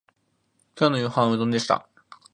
[0.75, 1.87] 今日の夕飯はうどんでした